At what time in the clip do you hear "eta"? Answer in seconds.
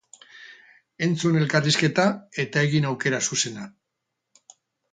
2.45-2.65